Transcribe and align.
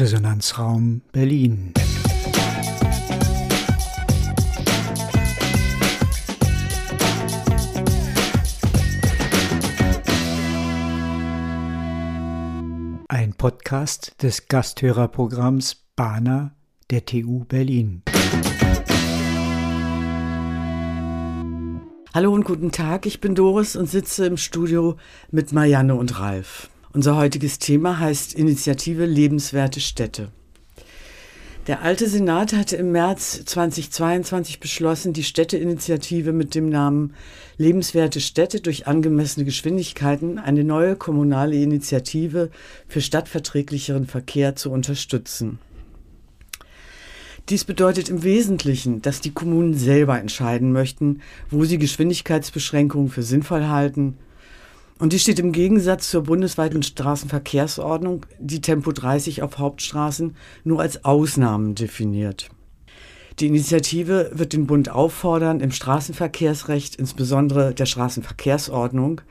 Resonanzraum 0.00 1.02
Berlin. 1.12 1.74
Ein 13.08 13.34
Podcast 13.34 14.14
des 14.22 14.48
Gasthörerprogramms 14.48 15.84
Bana 15.94 16.54
der 16.88 17.04
TU 17.04 17.44
Berlin. 17.44 18.02
Hallo 22.14 22.32
und 22.32 22.44
guten 22.44 22.72
Tag, 22.72 23.04
ich 23.04 23.20
bin 23.20 23.34
Doris 23.34 23.76
und 23.76 23.84
sitze 23.84 24.24
im 24.24 24.38
Studio 24.38 24.96
mit 25.30 25.52
Marianne 25.52 25.94
und 25.94 26.18
Ralf. 26.18 26.69
Unser 26.92 27.16
heutiges 27.16 27.60
Thema 27.60 28.00
heißt 28.00 28.34
Initiative 28.34 29.06
Lebenswerte 29.06 29.78
Städte. 29.78 30.32
Der 31.68 31.82
alte 31.82 32.08
Senat 32.08 32.52
hatte 32.52 32.74
im 32.74 32.90
März 32.90 33.44
2022 33.44 34.58
beschlossen, 34.58 35.12
die 35.12 35.22
Städteinitiative 35.22 36.32
mit 36.32 36.56
dem 36.56 36.68
Namen 36.68 37.14
Lebenswerte 37.58 38.20
Städte 38.20 38.60
durch 38.60 38.88
angemessene 38.88 39.44
Geschwindigkeiten, 39.44 40.38
eine 40.40 40.64
neue 40.64 40.96
kommunale 40.96 41.54
Initiative 41.54 42.50
für 42.88 43.00
stadtverträglicheren 43.00 44.08
Verkehr 44.08 44.56
zu 44.56 44.72
unterstützen. 44.72 45.60
Dies 47.50 47.62
bedeutet 47.62 48.08
im 48.08 48.24
Wesentlichen, 48.24 49.00
dass 49.00 49.20
die 49.20 49.30
Kommunen 49.30 49.74
selber 49.74 50.18
entscheiden 50.18 50.72
möchten, 50.72 51.20
wo 51.50 51.64
sie 51.64 51.78
Geschwindigkeitsbeschränkungen 51.78 53.10
für 53.10 53.22
sinnvoll 53.22 53.66
halten. 53.68 54.18
Und 55.00 55.14
dies 55.14 55.22
steht 55.22 55.38
im 55.38 55.52
Gegensatz 55.52 56.10
zur 56.10 56.24
bundesweiten 56.24 56.82
Straßenverkehrsordnung, 56.82 58.26
die 58.38 58.60
Tempo 58.60 58.92
30 58.92 59.42
auf 59.42 59.56
Hauptstraßen 59.56 60.36
nur 60.62 60.82
als 60.82 61.06
Ausnahmen 61.06 61.74
definiert. 61.74 62.50
Die 63.38 63.46
Initiative 63.46 64.30
wird 64.34 64.52
den 64.52 64.66
Bund 64.66 64.90
auffordern, 64.90 65.60
im 65.60 65.72
Straßenverkehrsrecht, 65.72 66.96
insbesondere 66.96 67.72
der 67.72 67.86
Straßenverkehrsordnung, 67.86 69.22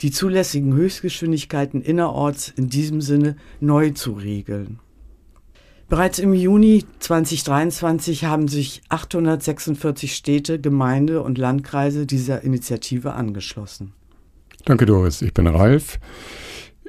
die 0.00 0.10
zulässigen 0.10 0.74
Höchstgeschwindigkeiten 0.74 1.80
innerorts 1.80 2.52
in 2.56 2.68
diesem 2.68 3.00
Sinne 3.00 3.36
neu 3.60 3.90
zu 3.90 4.14
regeln. 4.14 4.80
Bereits 5.88 6.18
im 6.18 6.34
Juni 6.34 6.84
2023 6.98 8.24
haben 8.24 8.48
sich 8.48 8.82
846 8.88 10.16
Städte, 10.16 10.60
Gemeinde 10.60 11.22
und 11.22 11.38
Landkreise 11.38 12.04
dieser 12.04 12.42
Initiative 12.42 13.12
angeschlossen. 13.12 13.92
Danke, 14.64 14.86
Doris. 14.86 15.20
Ich 15.20 15.34
bin 15.34 15.46
Ralf. 15.46 15.98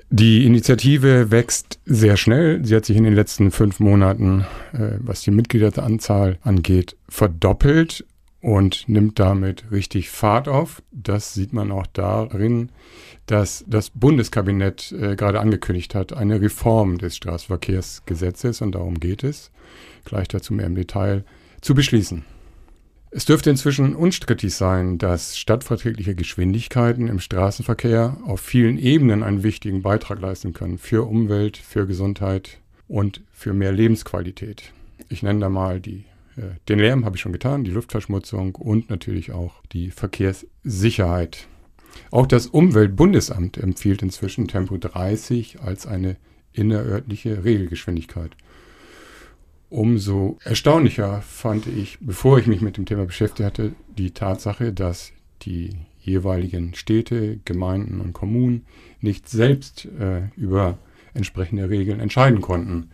Die 0.09 0.45
Initiative 0.45 1.29
wächst 1.29 1.79
sehr 1.85 2.15
schnell. 2.15 2.63
Sie 2.63 2.73
hat 2.73 2.85
sich 2.85 2.95
in 2.95 3.03
den 3.03 3.15
letzten 3.15 3.51
fünf 3.51 3.81
Monaten, 3.81 4.45
äh, 4.71 4.91
was 4.99 5.21
die 5.21 5.31
Mitgliederanzahl 5.31 6.37
angeht, 6.41 6.95
verdoppelt 7.09 8.05
und 8.39 8.87
nimmt 8.87 9.19
damit 9.19 9.71
richtig 9.71 10.09
Fahrt 10.09 10.47
auf. 10.47 10.81
Das 10.91 11.33
sieht 11.33 11.51
man 11.51 11.71
auch 11.71 11.87
darin, 11.87 12.69
dass 13.25 13.65
das 13.67 13.89
Bundeskabinett 13.89 14.93
äh, 14.93 15.17
gerade 15.17 15.41
angekündigt 15.41 15.95
hat, 15.95 16.13
eine 16.13 16.39
Reform 16.39 16.97
des 16.97 17.17
Straßenverkehrsgesetzes, 17.17 18.61
und 18.61 18.73
darum 18.73 18.99
geht 19.01 19.23
es, 19.23 19.51
gleich 20.05 20.29
dazu 20.29 20.53
mehr 20.53 20.67
im 20.67 20.75
Detail, 20.75 21.25
zu 21.59 21.73
beschließen. 21.73 22.23
Es 23.11 23.25
dürfte 23.25 23.49
inzwischen 23.49 23.95
unstrittig 23.95 24.53
sein, 24.53 24.97
dass 24.97 25.37
stadtverträgliche 25.37 26.15
Geschwindigkeiten 26.15 27.07
im 27.07 27.19
Straßenverkehr 27.19 28.17
auf 28.25 28.41
vielen 28.41 28.77
Ebenen 28.77 29.23
einen 29.23 29.43
wichtigen 29.43 29.81
Beitrag 29.81 30.19
leisten 30.19 30.53
können 30.53 30.77
für 30.77 31.07
Umwelt, 31.07 31.57
für 31.57 31.87
Gesundheit 31.87 32.59
und 32.87 33.21
für 33.31 33.53
mehr 33.53 33.71
Lebensqualität. 33.71 34.73
Ich 35.07 35.23
nenne 35.23 35.39
da 35.39 35.49
mal 35.49 35.79
die, 35.79 36.05
äh, 36.35 36.55
den 36.67 36.79
Lärm, 36.79 37.05
habe 37.05 37.15
ich 37.15 37.21
schon 37.21 37.31
getan, 37.31 37.63
die 37.63 37.71
Luftverschmutzung 37.71 38.55
und 38.55 38.89
natürlich 38.89 39.31
auch 39.31 39.63
die 39.71 39.91
Verkehrssicherheit. 39.91 41.47
Auch 42.11 42.27
das 42.27 42.47
Umweltbundesamt 42.47 43.57
empfiehlt 43.57 44.01
inzwischen 44.01 44.47
Tempo 44.47 44.77
30 44.77 45.61
als 45.61 45.87
eine 45.87 46.17
innerörtliche 46.53 47.43
Regelgeschwindigkeit. 47.43 48.31
Umso 49.69 50.37
erstaunlicher 50.43 51.21
fand 51.21 51.67
ich, 51.67 51.97
bevor 51.99 52.37
ich 52.37 52.47
mich 52.47 52.61
mit 52.61 52.77
dem 52.77 52.85
Thema 52.85 53.05
beschäftigt 53.05 53.45
hatte, 53.45 53.71
die 53.97 54.11
Tatsache, 54.11 54.71
dass 54.71 55.11
die 55.41 55.71
jeweiligen 55.99 56.75
Städte, 56.75 57.39
Gemeinden 57.45 57.99
und 57.99 58.13
Kommunen 58.13 58.65
nicht 59.01 59.27
selbst 59.27 59.85
äh, 59.99 60.29
über 60.37 60.77
entsprechende 61.13 61.69
Regeln 61.69 61.99
entscheiden 61.99 62.41
konnten. 62.41 62.89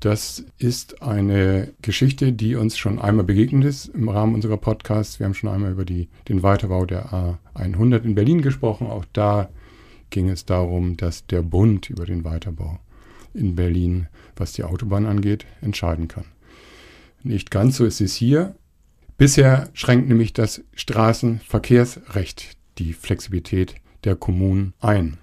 Das 0.00 0.44
ist 0.58 1.02
eine 1.02 1.72
Geschichte, 1.80 2.32
die 2.32 2.56
uns 2.56 2.76
schon 2.76 2.98
einmal 2.98 3.24
begegnet 3.24 3.64
ist 3.64 3.86
im 3.86 4.08
Rahmen 4.08 4.34
unserer 4.34 4.58
Podcasts. 4.58 5.18
Wir 5.18 5.24
haben 5.24 5.34
schon 5.34 5.48
einmal 5.48 5.72
über 5.72 5.84
die, 5.84 6.08
den 6.28 6.42
Weiterbau 6.42 6.84
der 6.84 7.38
A100 7.54 8.02
in 8.02 8.14
Berlin 8.14 8.42
gesprochen. 8.42 8.88
Auch 8.88 9.06
da 9.12 9.48
ging 10.10 10.28
es 10.28 10.44
darum, 10.44 10.96
dass 10.96 11.26
der 11.26 11.42
Bund 11.42 11.88
über 11.88 12.04
den 12.04 12.24
Weiterbau 12.24 12.80
in 13.32 13.54
Berlin, 13.54 14.08
was 14.36 14.52
die 14.52 14.64
Autobahn 14.64 15.06
angeht, 15.06 15.46
entscheiden 15.60 16.08
kann. 16.08 16.26
Nicht 17.22 17.50
ganz 17.50 17.76
so 17.76 17.84
ist 17.84 18.00
es 18.00 18.14
hier. 18.14 18.54
Bisher 19.16 19.68
schränkt 19.72 20.08
nämlich 20.08 20.32
das 20.32 20.62
Straßenverkehrsrecht 20.74 22.56
die 22.78 22.92
Flexibilität 22.92 23.76
der 24.04 24.16
Kommunen 24.16 24.74
ein. 24.80 25.18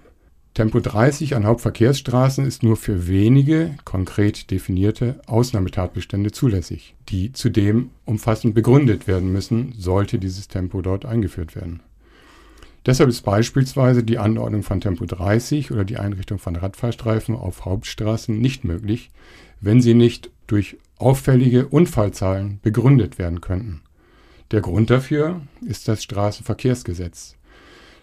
Tempo 0.54 0.80
30 0.80 1.34
an 1.34 1.46
Hauptverkehrsstraßen 1.46 2.44
ist 2.44 2.62
nur 2.62 2.76
für 2.76 3.06
wenige 3.06 3.74
konkret 3.84 4.50
definierte 4.50 5.20
Ausnahmetatbestände 5.26 6.30
zulässig, 6.30 6.94
die 7.08 7.32
zudem 7.32 7.90
umfassend 8.04 8.54
begründet 8.54 9.06
werden 9.06 9.32
müssen, 9.32 9.72
sollte 9.78 10.18
dieses 10.18 10.48
Tempo 10.48 10.82
dort 10.82 11.06
eingeführt 11.06 11.56
werden. 11.56 11.80
Deshalb 12.84 13.08
ist 13.08 13.22
beispielsweise 13.22 14.02
die 14.02 14.18
Anordnung 14.18 14.62
von 14.62 14.80
Tempo 14.80 15.04
30 15.04 15.70
oder 15.70 15.84
die 15.84 15.98
Einrichtung 15.98 16.38
von 16.38 16.56
Radfahrstreifen 16.56 17.36
auf 17.36 17.64
Hauptstraßen 17.64 18.36
nicht 18.36 18.64
möglich, 18.64 19.10
wenn 19.60 19.80
sie 19.80 19.94
nicht 19.94 20.30
durch 20.48 20.76
auffällige 20.98 21.68
Unfallzahlen 21.68 22.58
begründet 22.62 23.18
werden 23.18 23.40
könnten. 23.40 23.82
Der 24.50 24.60
Grund 24.60 24.90
dafür 24.90 25.40
ist 25.64 25.88
das 25.88 26.02
Straßenverkehrsgesetz. 26.02 27.36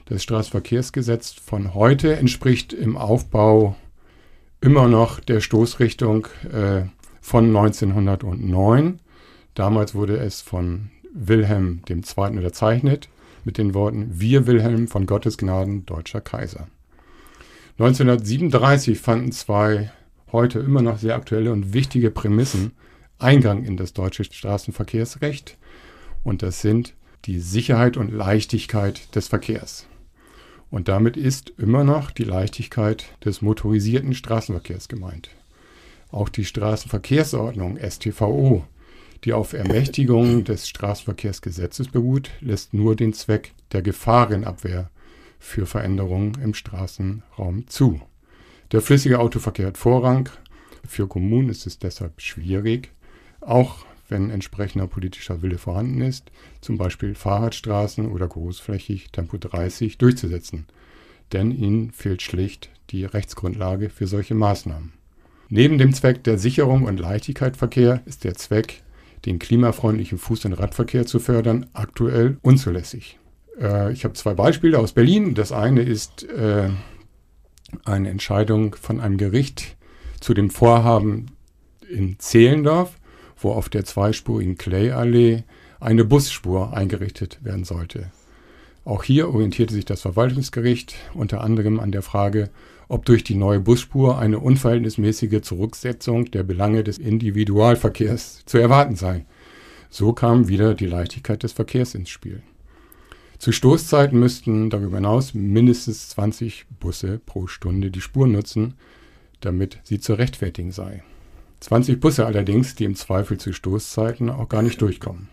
Das 0.05 0.23
Straßenverkehrsgesetz 0.23 1.33
von 1.33 1.73
heute 1.73 2.15
entspricht 2.15 2.73
im 2.73 2.97
Aufbau 2.97 3.75
immer 4.61 4.87
noch 4.87 5.19
der 5.19 5.41
Stoßrichtung 5.41 6.27
äh, 6.51 6.83
von 7.21 7.55
1909. 7.55 8.99
Damals 9.53 9.93
wurde 9.93 10.17
es 10.17 10.41
von 10.41 10.89
Wilhelm 11.13 11.81
II. 11.89 12.05
unterzeichnet 12.17 13.09
mit 13.43 13.57
den 13.57 13.73
Worten 13.73 14.19
Wir 14.19 14.47
Wilhelm 14.47 14.87
von 14.87 15.05
Gottes 15.05 15.37
Gnaden, 15.37 15.85
deutscher 15.85 16.21
Kaiser. 16.21 16.67
1937 17.77 18.99
fanden 18.99 19.31
zwei 19.31 19.91
heute 20.31 20.59
immer 20.59 20.81
noch 20.81 20.97
sehr 20.97 21.15
aktuelle 21.15 21.51
und 21.51 21.73
wichtige 21.73 22.11
Prämissen 22.11 22.71
Eingang 23.17 23.65
in 23.65 23.77
das 23.77 23.93
deutsche 23.93 24.23
Straßenverkehrsrecht 24.23 25.57
und 26.23 26.41
das 26.41 26.61
sind 26.61 26.93
die 27.25 27.39
Sicherheit 27.39 27.97
und 27.97 28.11
Leichtigkeit 28.11 29.13
des 29.15 29.27
Verkehrs. 29.27 29.87
Und 30.71 30.87
damit 30.87 31.17
ist 31.17 31.51
immer 31.57 31.83
noch 31.83 32.11
die 32.11 32.23
Leichtigkeit 32.23 33.05
des 33.25 33.41
motorisierten 33.41 34.13
Straßenverkehrs 34.13 34.87
gemeint. 34.87 35.29
Auch 36.11 36.29
die 36.29 36.45
Straßenverkehrsordnung 36.45 37.77
STVO, 37.77 38.65
die 39.23 39.33
auf 39.33 39.53
Ermächtigung 39.53 40.43
des 40.45 40.67
Straßenverkehrsgesetzes 40.69 41.89
beruht, 41.89 42.31
lässt 42.41 42.73
nur 42.73 42.95
den 42.95 43.13
Zweck 43.13 43.53
der 43.71 43.81
Gefahrenabwehr 43.81 44.89
für 45.39 45.65
Veränderungen 45.65 46.33
im 46.43 46.53
Straßenraum 46.53 47.67
zu. 47.67 48.01
Der 48.71 48.81
flüssige 48.81 49.19
Autoverkehr 49.19 49.67
hat 49.67 49.77
Vorrang. 49.77 50.29
Für 50.87 51.07
Kommunen 51.07 51.49
ist 51.49 51.65
es 51.65 51.79
deshalb 51.79 52.21
schwierig, 52.21 52.91
auch 53.41 53.85
wenn 54.09 54.29
entsprechender 54.29 54.87
politischer 54.87 55.41
Wille 55.41 55.57
vorhanden 55.57 56.01
ist, 56.01 56.31
zum 56.61 56.77
Beispiel 56.77 57.15
Fahrradstraßen 57.15 58.11
oder 58.11 58.27
großflächig 58.27 59.11
Tempo 59.11 59.37
30 59.37 59.97
durchzusetzen. 59.97 60.65
Denn 61.31 61.51
ihnen 61.51 61.91
fehlt 61.91 62.21
schlicht 62.21 62.69
die 62.89 63.05
Rechtsgrundlage 63.05 63.89
für 63.89 64.07
solche 64.07 64.33
Maßnahmen. 64.33 64.93
Neben 65.49 65.77
dem 65.77 65.93
Zweck 65.93 66.23
der 66.23 66.37
Sicherung 66.37 66.83
und 66.83 66.99
Leichtigkeit 66.99 67.57
Verkehr 67.57 68.01
ist 68.05 68.23
der 68.23 68.35
Zweck, 68.35 68.83
den 69.29 69.39
klimafreundlichen 69.39 70.19
Fuß- 70.19 70.45
und 70.47 70.53
Radverkehr 70.53 71.05
zu 71.05 71.19
fördern, 71.19 71.67
aktuell 71.73 72.37
unzulässig. 72.41 73.19
Äh, 73.59 73.93
ich 73.93 74.03
habe 74.03 74.15
zwei 74.15 74.33
Beispiele 74.33 74.77
aus 74.77 74.91
Berlin. 74.91 75.35
Das 75.35 75.51
eine 75.51 75.81
ist 75.81 76.23
äh, 76.23 76.69
eine 77.85 78.09
Entscheidung 78.09 78.75
von 78.75 78.99
einem 78.99 79.17
Gericht 79.17 79.77
zu 80.19 80.33
dem 80.33 80.49
Vorhaben 80.49 81.27
in 81.89 82.19
Zehlendorf 82.19 82.99
wo 83.41 83.51
auf 83.51 83.69
der 83.69 83.85
zweispurigen 83.85 84.57
Clay-Allee 84.57 85.43
eine 85.79 86.05
Busspur 86.05 86.75
eingerichtet 86.75 87.43
werden 87.43 87.63
sollte. 87.63 88.11
Auch 88.85 89.03
hier 89.03 89.29
orientierte 89.29 89.73
sich 89.73 89.85
das 89.85 90.01
Verwaltungsgericht 90.01 90.95
unter 91.13 91.41
anderem 91.41 91.79
an 91.79 91.91
der 91.91 92.01
Frage, 92.01 92.49
ob 92.89 93.05
durch 93.05 93.23
die 93.23 93.35
neue 93.35 93.59
Busspur 93.59 94.19
eine 94.19 94.39
unverhältnismäßige 94.39 95.41
Zurücksetzung 95.41 96.31
der 96.31 96.43
Belange 96.43 96.83
des 96.83 96.97
Individualverkehrs 96.97 98.43
zu 98.45 98.57
erwarten 98.57 98.95
sei. 98.95 99.25
So 99.89 100.11
kam 100.11 100.47
wieder 100.49 100.73
die 100.73 100.87
Leichtigkeit 100.87 101.43
des 101.43 101.53
Verkehrs 101.53 101.95
ins 101.95 102.09
Spiel. 102.09 102.41
Zu 103.37 103.51
Stoßzeiten 103.53 104.19
müssten 104.19 104.69
darüber 104.69 104.97
hinaus 104.97 105.33
mindestens 105.33 106.09
20 106.09 106.65
Busse 106.79 107.21
pro 107.25 107.47
Stunde 107.47 107.89
die 107.89 108.01
Spur 108.01 108.27
nutzen, 108.27 108.73
damit 109.39 109.79
sie 109.83 109.99
zu 109.99 110.15
rechtfertigen 110.15 110.71
sei. 110.71 111.03
20 111.61 111.99
Busse 111.99 112.25
allerdings, 112.25 112.75
die 112.75 112.85
im 112.85 112.95
Zweifel 112.95 113.37
zu 113.37 113.53
Stoßzeiten 113.53 114.29
auch 114.29 114.49
gar 114.49 114.61
nicht 114.61 114.81
durchkommen. 114.81 115.29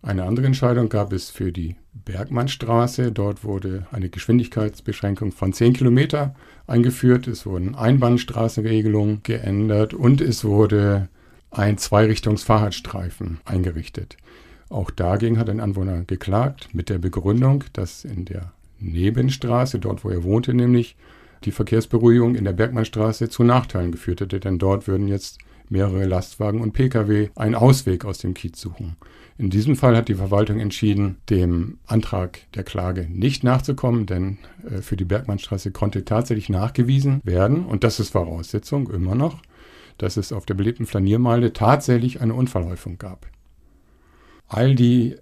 Eine 0.00 0.24
andere 0.24 0.46
Entscheidung 0.46 0.88
gab 0.88 1.12
es 1.12 1.28
für 1.28 1.50
die 1.50 1.74
Bergmannstraße. 1.92 3.10
Dort 3.10 3.42
wurde 3.42 3.86
eine 3.90 4.08
Geschwindigkeitsbeschränkung 4.08 5.32
von 5.32 5.52
10 5.52 5.72
Kilometer 5.72 6.34
eingeführt. 6.66 7.26
Es 7.26 7.44
wurden 7.46 7.74
Einbahnstraßenregelungen 7.74 9.22
geändert 9.24 9.94
und 9.94 10.20
es 10.20 10.44
wurde 10.44 11.08
ein 11.50 11.78
Zweirichtungs-Fahrradstreifen 11.78 13.40
eingerichtet. 13.44 14.16
Auch 14.68 14.90
dagegen 14.90 15.38
hat 15.38 15.48
ein 15.50 15.60
Anwohner 15.60 16.04
geklagt 16.04 16.68
mit 16.74 16.90
der 16.90 16.98
Begründung, 16.98 17.64
dass 17.72 18.04
in 18.04 18.24
der 18.24 18.52
Nebenstraße, 18.78 19.78
dort 19.78 20.04
wo 20.04 20.10
er 20.10 20.22
wohnte 20.22 20.54
nämlich, 20.54 20.96
die 21.44 21.52
Verkehrsberuhigung 21.52 22.34
in 22.34 22.44
der 22.44 22.52
Bergmannstraße 22.52 23.28
zu 23.28 23.44
Nachteilen 23.44 23.92
geführt 23.92 24.20
hätte, 24.20 24.40
denn 24.40 24.58
dort 24.58 24.86
würden 24.86 25.08
jetzt 25.08 25.38
mehrere 25.70 26.04
Lastwagen 26.04 26.60
und 26.60 26.72
Pkw 26.72 27.30
einen 27.34 27.54
Ausweg 27.54 28.04
aus 28.04 28.18
dem 28.18 28.34
Kiez 28.34 28.60
suchen. 28.60 28.96
In 29.38 29.50
diesem 29.50 29.76
Fall 29.76 29.96
hat 29.96 30.08
die 30.08 30.14
Verwaltung 30.14 30.58
entschieden, 30.58 31.18
dem 31.30 31.78
Antrag 31.86 32.40
der 32.54 32.64
Klage 32.64 33.06
nicht 33.08 33.44
nachzukommen, 33.44 34.06
denn 34.06 34.38
äh, 34.68 34.82
für 34.82 34.96
die 34.96 35.04
Bergmannstraße 35.04 35.70
konnte 35.70 36.04
tatsächlich 36.04 36.48
nachgewiesen 36.48 37.20
werden, 37.22 37.64
und 37.64 37.84
das 37.84 38.00
ist 38.00 38.10
Voraussetzung 38.10 38.90
immer 38.90 39.14
noch, 39.14 39.40
dass 39.96 40.16
es 40.16 40.32
auf 40.32 40.44
der 40.44 40.54
belebten 40.54 40.86
Flaniermeile 40.86 41.52
tatsächlich 41.52 42.20
eine 42.20 42.34
Unfallhäufung 42.34 42.98
gab. 42.98 43.26
All 44.48 44.74
die 44.74 45.16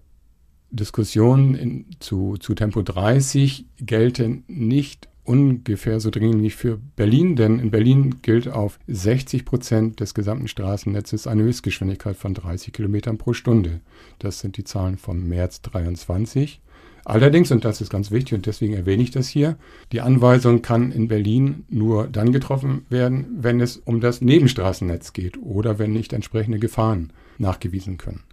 Diskussionen 0.71 1.55
in, 1.55 1.87
zu, 2.01 2.37
zu 2.39 2.55
Tempo 2.55 2.83
30 2.83 3.67
gelten 3.79 4.45
nicht 4.47 5.09
ungefähr 5.27 6.01
so 6.01 6.11
dringend 6.11 6.43
wie 6.43 6.51
für 6.51 6.79
Berlin, 6.97 7.37
denn 7.37 7.59
in 7.59 7.71
Berlin 7.71 8.17
gilt 8.23 8.49
auf 8.49 8.79
60 8.87 9.45
Prozent 9.45 10.01
des 10.01 10.15
gesamten 10.15 10.49
Straßennetzes 10.49 11.27
eine 11.27 11.43
Höchstgeschwindigkeit 11.43 12.17
von 12.17 12.35
30 12.35 12.73
Kilometern 12.73 13.19
pro 13.19 13.33
Stunde. 13.33 13.81
Das 14.19 14.41
sind 14.41 14.57
die 14.57 14.65
Zahlen 14.65 14.99
vom 14.99 15.29
März 15.29 15.63
23. 15.63 16.61
Allerdings, 17.05 17.53
und 17.53 17.65
das 17.65 17.81
ist 17.81 17.89
ganz 17.89 18.11
wichtig 18.11 18.35
und 18.35 18.47
deswegen 18.47 18.75
erwähne 18.75 19.03
ich 19.03 19.13
das 19.13 19.29
hier, 19.29 19.57
die 19.93 20.01
Anweisung 20.01 20.61
kann 20.61 20.91
in 20.91 21.07
Berlin 21.07 21.65
nur 21.69 22.09
dann 22.09 22.33
getroffen 22.33 22.85
werden, 22.89 23.27
wenn 23.39 23.61
es 23.61 23.77
um 23.77 24.01
das 24.01 24.21
Nebenstraßennetz 24.21 25.13
geht 25.13 25.39
oder 25.41 25.79
wenn 25.79 25.93
nicht 25.93 26.13
entsprechende 26.13 26.59
Gefahren 26.59 27.13
nachgewiesen 27.39 27.97
können. 27.97 28.25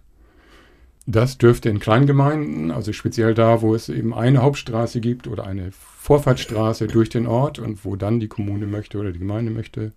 Das 1.06 1.36
dürfte 1.36 1.68
in 1.68 1.80
Kleingemeinden, 1.80 2.70
also 2.70 2.92
speziell 2.92 3.34
da, 3.34 3.60
wo 3.60 3.74
es 3.74 3.90
eben 3.90 4.14
eine 4.14 4.40
Hauptstraße 4.40 5.00
gibt 5.00 5.26
oder 5.26 5.46
eine 5.46 5.70
Vorfahrtsstraße 5.72 6.86
durch 6.86 7.10
den 7.10 7.26
Ort 7.26 7.58
und 7.58 7.84
wo 7.84 7.94
dann 7.96 8.20
die 8.20 8.28
Kommune 8.28 8.66
möchte 8.66 8.98
oder 8.98 9.12
die 9.12 9.18
Gemeinde 9.18 9.50
möchte, 9.50 9.92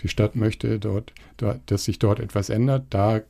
die 0.00 0.08
Stadt 0.08 0.36
möchte, 0.36 0.78
dort, 0.78 1.12
dass 1.66 1.84
sich 1.84 1.98
dort 1.98 2.20
etwas 2.20 2.48
ändert, 2.48 2.86
da 2.90 3.20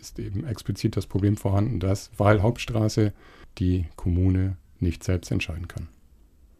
ist 0.00 0.18
eben 0.18 0.44
explizit 0.44 0.96
das 0.96 1.06
Problem 1.06 1.36
vorhanden, 1.36 1.78
dass, 1.78 2.10
weil 2.16 2.42
Hauptstraße, 2.42 3.12
die 3.58 3.86
Kommune 3.96 4.56
nicht 4.80 5.04
selbst 5.04 5.30
entscheiden 5.30 5.68
kann. 5.68 5.88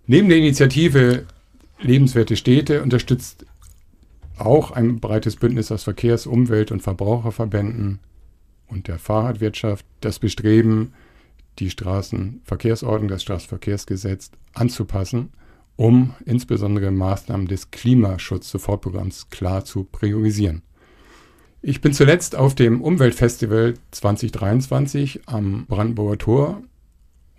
Neben 0.07 0.29
der 0.29 0.39
Initiative 0.39 1.27
Lebenswerte 1.81 2.37
Städte 2.37 2.83
unterstützt 2.83 3.45
auch 4.39 4.71
ein 4.71 5.01
breites 5.01 5.37
Bündnis 5.37 5.73
aus 5.73 5.83
Verkehrs-, 5.83 6.27
Umwelt- 6.27 6.71
und 6.71 6.83
Verbraucherverbänden 6.83 7.99
und 8.73 8.89
der 8.89 8.99
Fahrradwirtschaft 8.99 9.85
das 10.01 10.19
Bestreben, 10.19 10.95
die 11.59 11.71
Straßenverkehrsordnung, 11.71 13.09
das 13.09 13.23
Straßenverkehrsgesetz 13.23 14.31
anzupassen, 14.55 15.31
um 15.77 16.15
insbesondere 16.25 16.91
Maßnahmen 16.91 17.47
des 17.47 17.71
Klimaschutz-Sofortprogramms 17.71 19.29
klar 19.31 19.65
zu 19.65 19.85
priorisieren. 19.85 20.63
Ich 21.61 21.81
bin 21.81 21.93
zuletzt 21.93 22.35
auf 22.35 22.55
dem 22.55 22.81
Umweltfestival 22.81 23.75
2023 23.93 25.21
am 25.27 25.67
Brandenburger 25.67 26.19
Tor 26.19 26.63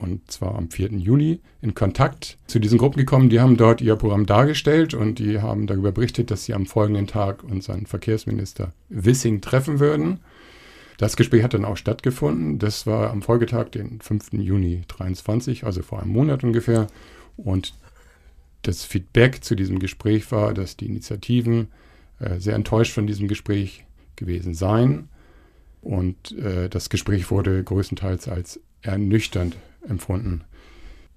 und 0.04 0.30
zwar 0.30 0.56
am 0.56 0.70
4. 0.70 0.94
Juni 0.94 1.40
in 1.62 1.74
Kontakt 1.74 2.38
zu 2.48 2.60
diesen 2.60 2.78
Gruppen 2.78 3.00
gekommen. 3.00 3.30
Die 3.30 3.40
haben 3.40 3.58
dort 3.58 3.82
ihr 3.82 3.96
Programm 3.96 4.26
dargestellt 4.26 4.94
und 4.94 5.20
die 5.20 5.42
haben 5.42 5.66
darüber 5.66 5.92
berichtet, 5.92 6.30
dass 6.30 6.46
sie 6.46 6.54
am 6.54 6.66
folgenden 6.66 7.08
Tag 7.08 7.44
unseren 7.44 7.86
Verkehrsminister 7.86 8.74
Wissing 8.90 9.42
treffen 9.42 9.80
würden. 9.80 10.20
Das 10.98 11.16
Gespräch 11.16 11.44
hat 11.44 11.54
dann 11.54 11.66
auch 11.66 11.78
stattgefunden. 11.78 12.60
Das 12.60 12.86
war 12.86 13.12
am 13.12 13.22
Folgetag, 13.22 13.70
den 13.70 14.00
5. 14.00 14.34
Juni 14.34 14.84
23, 14.88 15.66
also 15.66 15.82
vor 15.82 16.02
einem 16.02 16.12
Monat 16.12 16.44
ungefähr. 16.44 16.88
Und 17.38 17.74
das 18.62 18.84
Feedback 18.84 19.44
zu 19.44 19.56
diesem 19.56 19.80
Gespräch 19.80 20.32
war, 20.32 20.54
dass 20.54 20.78
die 20.78 20.86
Initiativen 20.86 21.68
äh, 22.20 22.40
sehr 22.40 22.56
enttäuscht 22.56 22.94
von 22.94 23.08
diesem 23.08 23.28
Gespräch 23.28 23.86
gewesen 24.16 24.54
seien. 24.54 25.10
Und 25.82 26.32
äh, 26.38 26.70
das 26.70 26.90
Gespräch 26.90 27.30
wurde 27.30 27.64
größtenteils 27.64 28.28
als 28.28 28.60
ernüchternd 28.82 29.58
empfunden. 29.88 30.44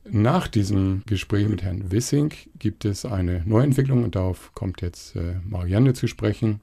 Nach 0.09 0.49
diesem 0.49 1.03
Gespräch 1.07 1.49
mit 1.49 1.63
Herrn 1.63 1.91
Wissing 1.91 2.33
gibt 2.59 2.85
es 2.85 3.05
eine 3.05 3.43
Neuentwicklung 3.45 4.05
und 4.05 4.15
darauf 4.15 4.53
kommt 4.55 4.81
jetzt 4.81 5.17
äh, 5.17 5.35
Marianne 5.45 5.95
zu 5.95 6.07
sprechen. 6.07 6.61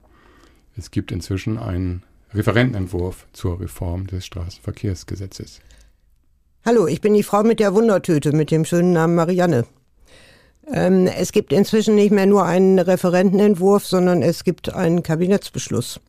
Es 0.76 0.90
gibt 0.90 1.12
inzwischen 1.12 1.58
einen 1.58 2.02
Referentenentwurf 2.34 3.26
zur 3.32 3.60
Reform 3.60 4.06
des 4.06 4.26
Straßenverkehrsgesetzes. 4.26 5.60
Hallo, 6.64 6.86
ich 6.86 7.00
bin 7.00 7.14
die 7.14 7.22
Frau 7.22 7.42
mit 7.42 7.60
der 7.60 7.74
Wundertüte 7.74 8.32
mit 8.32 8.50
dem 8.50 8.64
schönen 8.64 8.92
Namen 8.92 9.14
Marianne. 9.14 9.66
Ähm, 10.72 11.06
es 11.06 11.32
gibt 11.32 11.52
inzwischen 11.52 11.94
nicht 11.94 12.10
mehr 12.10 12.26
nur 12.26 12.44
einen 12.44 12.78
Referentenentwurf, 12.78 13.86
sondern 13.86 14.22
es 14.22 14.44
gibt 14.44 14.72
einen 14.72 15.02
Kabinettsbeschluss. 15.02 16.00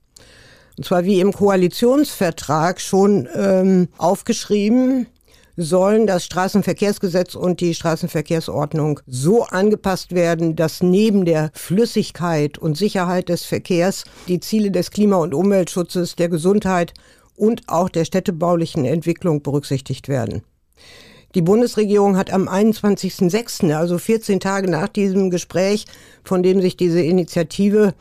Und 0.78 0.86
zwar 0.86 1.06
wie 1.06 1.20
im 1.20 1.32
Koalitionsvertrag 1.34 2.82
schon 2.82 3.28
ähm, 3.36 3.90
aufgeschrieben, 3.98 5.08
sollen 5.58 6.08
das 6.08 6.26
Straßenverkehrsgesetz 6.26 7.36
und 7.36 7.62
die 7.62 7.74
Straßenverkehrsordnung 7.74 9.00
so 9.08 9.44
angepasst 9.44 10.14
werden, 10.14 10.56
dass 10.56 10.84
neben 10.84 11.26
der 11.26 11.52
Flüssigkeit 11.54 12.58
und 12.58 12.78
Sicherheit 12.78 13.30
des 13.30 13.46
Verkehrs 13.46 14.04
die 14.28 14.40
Ziele 14.40 14.72
des 14.72 14.92
Klima- 14.92 15.18
und 15.18 15.34
Umweltschutzes, 15.34 16.16
der 16.16 16.30
Gesundheit 16.30 16.94
und 17.36 17.64
auch 17.68 17.90
der 17.90 18.06
städtebaulichen 18.06 18.86
Entwicklung 18.86 19.42
berücksichtigt 19.42 20.08
werden. 20.08 20.44
Die 21.36 21.42
Bundesregierung 21.42 22.16
hat 22.16 22.32
am 22.32 22.48
21.06., 22.48 23.74
also 23.74 23.98
14 23.98 24.40
Tage 24.40 24.72
nach 24.72 24.88
diesem 24.88 25.30
Gespräch, 25.30 25.86
von 26.24 26.44
dem 26.44 26.62
sich 26.62 26.78
diese 26.78 27.02
Initiative 27.02 27.94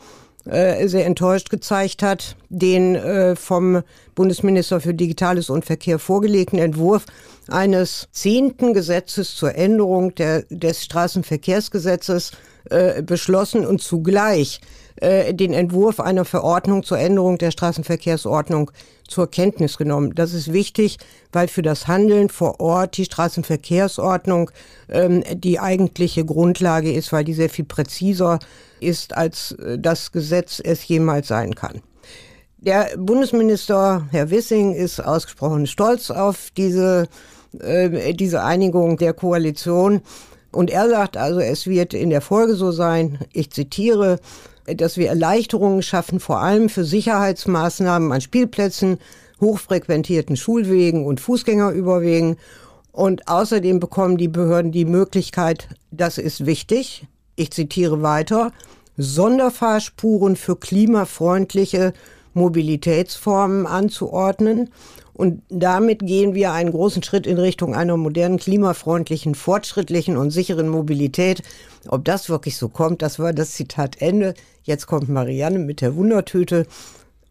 äh, 0.45 0.87
sehr 0.87 1.05
enttäuscht 1.05 1.49
gezeigt 1.49 2.03
hat, 2.03 2.35
den 2.49 2.95
äh, 2.95 3.35
vom 3.35 3.81
Bundesminister 4.13 4.79
für 4.79 4.93
Digitales 4.93 5.49
und 5.49 5.65
Verkehr 5.65 5.99
vorgelegten 5.99 6.59
Entwurf 6.59 7.05
eines 7.47 8.07
zehnten 8.11 8.73
Gesetzes 8.73 9.35
zur 9.35 9.55
Änderung 9.55 10.13
der, 10.15 10.43
des 10.49 10.83
Straßenverkehrsgesetzes 10.83 12.31
äh, 12.69 13.01
beschlossen 13.01 13.65
und 13.65 13.81
zugleich 13.81 14.61
äh, 14.97 15.33
den 15.33 15.53
Entwurf 15.53 15.99
einer 15.99 16.25
Verordnung 16.25 16.83
zur 16.83 16.99
Änderung 16.99 17.37
der 17.37 17.51
Straßenverkehrsordnung 17.51 18.71
zur 19.07 19.29
Kenntnis 19.29 19.77
genommen. 19.77 20.13
Das 20.15 20.33
ist 20.33 20.53
wichtig, 20.53 20.97
weil 21.31 21.47
für 21.47 21.61
das 21.61 21.87
Handeln 21.87 22.29
vor 22.29 22.59
Ort 22.59 22.97
die 22.97 23.05
Straßenverkehrsordnung 23.05 24.51
ähm, 24.89 25.23
die 25.33 25.59
eigentliche 25.59 26.25
Grundlage 26.25 26.91
ist, 26.93 27.11
weil 27.11 27.23
die 27.23 27.33
sehr 27.33 27.49
viel 27.49 27.65
präziser 27.65 28.39
ist, 28.79 29.15
als 29.15 29.51
äh, 29.53 29.77
das 29.77 30.11
Gesetz 30.11 30.61
es 30.63 30.87
jemals 30.87 31.27
sein 31.27 31.55
kann. 31.55 31.81
Der 32.57 32.89
Bundesminister, 32.97 34.07
Herr 34.11 34.31
Wissing, 34.31 34.73
ist 34.73 34.99
ausgesprochen 34.99 35.67
stolz 35.67 36.09
auf 36.09 36.49
diese, 36.57 37.07
äh, 37.59 38.13
diese 38.13 38.43
Einigung 38.43 38.97
der 38.97 39.13
Koalition. 39.13 40.01
Und 40.51 40.71
er 40.71 40.89
sagt 40.89 41.17
also, 41.17 41.41
es 41.41 41.67
wird 41.67 41.93
in 41.93 42.09
der 42.09 42.21
Folge 42.21 42.55
so 42.55 42.71
sein, 42.71 43.19
ich 43.33 43.51
zitiere, 43.51 44.19
dass 44.65 44.97
wir 44.97 45.09
Erleichterungen 45.09 45.81
schaffen, 45.81 46.19
vor 46.19 46.39
allem 46.39 46.69
für 46.69 46.83
Sicherheitsmaßnahmen 46.83 48.11
an 48.11 48.21
Spielplätzen, 48.21 48.97
hochfrequentierten 49.41 50.35
Schulwegen 50.35 51.05
und 51.05 51.19
Fußgängerüberwegen. 51.19 52.37
Und 52.91 53.27
außerdem 53.27 53.79
bekommen 53.79 54.17
die 54.17 54.29
Behörden 54.29 54.71
die 54.71 54.85
Möglichkeit, 54.85 55.67
das 55.91 56.17
ist 56.17 56.45
wichtig, 56.45 57.07
ich 57.35 57.51
zitiere 57.51 58.01
weiter, 58.01 58.53
Sonderfahrspuren 58.97 60.37
für 60.37 60.55
klimafreundliche 60.55 61.93
Mobilitätsformen 62.33 63.67
anzuordnen. 63.67 64.69
Und 65.15 65.43
damit 65.47 65.99
gehen 66.05 66.35
wir 66.35 66.51
einen 66.51 66.71
großen 66.71 67.01
Schritt 67.01 67.25
in 67.25 67.37
Richtung 67.37 67.73
einer 67.73 67.95
modernen, 67.95 68.37
klimafreundlichen, 68.37 69.33
fortschrittlichen 69.33 70.17
und 70.17 70.31
sicheren 70.31 70.67
Mobilität. 70.67 71.41
Ob 71.87 72.03
das 72.03 72.29
wirklich 72.29 72.57
so 72.57 72.67
kommt, 72.67 73.01
das 73.01 73.17
war 73.17 73.31
das 73.31 73.51
Zitat 73.53 74.01
Ende. 74.01 74.33
Jetzt 74.63 74.87
kommt 74.87 75.07
Marianne 75.07 75.59
mit 75.59 75.79
der 75.79 75.95
Wundertüte. 75.95 76.67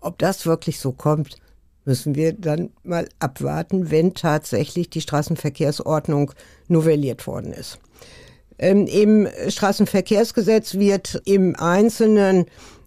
Ob 0.00 0.19
das 0.19 0.47
wirklich 0.47 0.81
so 0.81 0.93
kommt, 0.93 1.37
müssen 1.85 2.14
wir 2.14 2.33
dann 2.33 2.71
mal 2.85 3.07
abwarten, 3.19 3.91
wenn 3.91 4.14
tatsächlich 4.14 4.88
die 4.88 5.03
Straßenverkehrsordnung 5.03 6.33
novelliert 6.69 7.26
worden 7.26 7.53
ist. 7.53 7.79
Ähm, 8.59 8.87
Im 8.87 9.29
Straßenverkehrsgesetz 9.49 10.75
wird 10.75 11.21
im 11.26 11.55
Einzelnen 11.57 12.47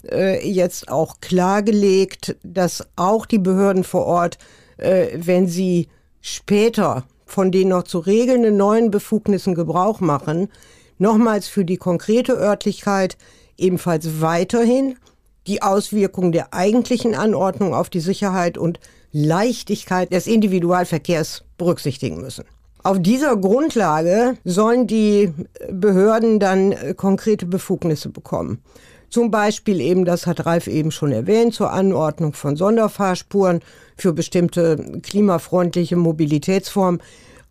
äh, 0.10 0.48
jetzt 0.48 0.89
auch 0.89 1.20
klargelegt, 1.22 2.36
dass 2.42 2.88
auch 2.96 3.27
die 3.27 3.39
Behörden 3.39 3.84
vor 3.84 4.06
Ort, 4.06 4.39
äh, 4.77 5.07
wenn 5.15 5.48
sie 5.48 5.88
später 6.22 7.05
von 7.25 7.51
den 7.51 7.69
noch 7.69 7.84
zu 7.84 8.00
regelnden 8.00 8.57
neuen 8.57 8.91
Befugnissen 8.91 9.55
Gebrauch 9.55 10.00
machen, 10.00 10.50
nochmals 10.98 11.48
für 11.48 11.65
die 11.65 11.77
konkrete 11.77 12.34
Örtlichkeit 12.34 13.17
ebenfalls 13.57 14.22
weiterhin 14.22 14.98
die 15.46 15.62
Auswirkungen 15.62 16.31
der 16.31 16.53
eigentlichen 16.53 17.15
Anordnung 17.15 17.74
auf 17.74 17.89
die 17.89 18.00
Sicherheit 18.00 18.57
und 18.57 18.79
Leichtigkeit 19.12 20.12
des 20.12 20.27
Individualverkehrs 20.27 21.43
berücksichtigen 21.57 22.22
müssen. 22.22 22.46
Auf 22.84 23.01
dieser 23.01 23.36
Grundlage 23.36 24.38
sollen 24.46 24.88
die 24.88 25.34
Behörden 25.69 26.39
dann 26.39 26.72
äh, 26.72 26.93
konkrete 26.93 27.46
Befugnisse 27.46 28.10
bekommen. 28.10 28.62
Zum 29.10 29.32
Beispiel 29.32 29.80
eben, 29.80 30.06
das 30.06 30.28
hat 30.28 30.46
Ralf 30.46 30.68
eben 30.68 30.92
schon 30.92 31.12
erwähnt, 31.12 31.54
zur 31.54 31.72
Anordnung 31.72 32.34
von 32.34 32.56
Sonderfahrspuren 32.56 33.62
für 33.96 34.14
bestimmte 34.14 35.00
klimafreundliche 35.02 35.96
Mobilitätsformen 35.96 37.02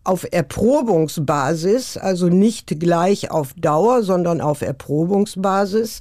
auf 0.03 0.25
Erprobungsbasis, 0.31 1.97
also 1.97 2.29
nicht 2.29 2.79
gleich 2.79 3.29
auf 3.29 3.53
Dauer, 3.55 4.03
sondern 4.03 4.39
auf 4.39 4.61
Erprobungsbasis. 4.61 5.99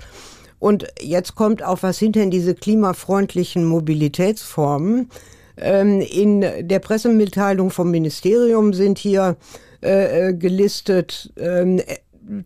Und 0.58 0.86
jetzt 1.00 1.34
kommt 1.34 1.62
auf, 1.62 1.82
was 1.82 1.98
sind 1.98 2.16
denn 2.16 2.30
diese 2.30 2.54
klimafreundlichen 2.54 3.64
Mobilitätsformen? 3.64 5.10
Ähm, 5.56 6.00
in 6.00 6.40
der 6.40 6.78
Pressemitteilung 6.78 7.70
vom 7.70 7.90
Ministerium 7.90 8.74
sind 8.74 8.98
hier 8.98 9.36
äh, 9.82 10.28
äh 10.28 10.34
gelistet 10.34 11.32
ähm, 11.36 11.80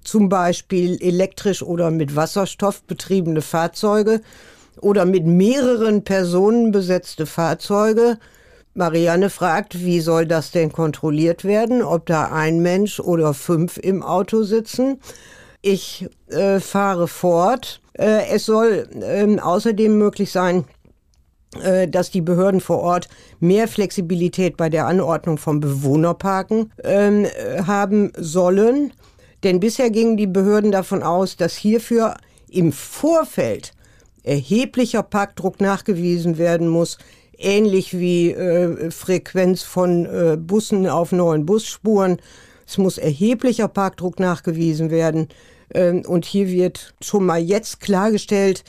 zum 0.02 0.28
Beispiel 0.28 1.00
elektrisch 1.00 1.62
oder 1.62 1.90
mit 1.90 2.16
Wasserstoff 2.16 2.82
betriebene 2.82 3.42
Fahrzeuge 3.42 4.20
oder 4.80 5.04
mit 5.04 5.26
mehreren 5.26 6.04
Personen 6.04 6.72
besetzte 6.72 7.26
Fahrzeuge. 7.26 8.18
Marianne 8.74 9.30
fragt, 9.30 9.84
wie 9.84 10.00
soll 10.00 10.26
das 10.26 10.52
denn 10.52 10.72
kontrolliert 10.72 11.44
werden, 11.44 11.82
ob 11.82 12.06
da 12.06 12.30
ein 12.32 12.60
Mensch 12.60 13.00
oder 13.00 13.34
fünf 13.34 13.78
im 13.78 14.02
Auto 14.02 14.42
sitzen. 14.42 15.00
Ich 15.60 16.08
äh, 16.28 16.60
fahre 16.60 17.08
fort. 17.08 17.80
Äh, 17.92 18.28
es 18.30 18.46
soll 18.46 18.88
äh, 19.00 19.38
außerdem 19.38 19.98
möglich 19.98 20.30
sein, 20.30 20.64
äh, 21.62 21.88
dass 21.88 22.10
die 22.10 22.22
Behörden 22.22 22.60
vor 22.60 22.78
Ort 22.78 23.08
mehr 23.40 23.66
Flexibilität 23.66 24.56
bei 24.56 24.68
der 24.70 24.86
Anordnung 24.86 25.36
von 25.36 25.60
Bewohnerparken 25.60 26.72
ähm, 26.84 27.26
haben 27.66 28.12
sollen. 28.16 28.92
Denn 29.42 29.60
bisher 29.60 29.90
gingen 29.90 30.16
die 30.16 30.26
Behörden 30.26 30.72
davon 30.72 31.02
aus, 31.02 31.36
dass 31.36 31.56
hierfür 31.56 32.16
im 32.50 32.72
Vorfeld 32.72 33.72
erheblicher 34.22 35.02
Parkdruck 35.02 35.60
nachgewiesen 35.60 36.36
werden 36.38 36.68
muss, 36.68 36.98
ähnlich 37.38 37.98
wie 37.98 38.32
äh, 38.32 38.90
Frequenz 38.90 39.62
von 39.62 40.06
äh, 40.06 40.36
Bussen 40.36 40.86
auf 40.86 41.12
neuen 41.12 41.46
Busspuren. 41.46 42.20
Es 42.66 42.78
muss 42.78 42.98
erheblicher 42.98 43.68
Parkdruck 43.68 44.20
nachgewiesen 44.20 44.90
werden. 44.90 45.28
Ähm, 45.72 46.02
und 46.06 46.24
hier 46.26 46.48
wird 46.48 46.94
schon 47.00 47.24
mal 47.24 47.40
jetzt 47.40 47.80
klargestellt, 47.80 48.62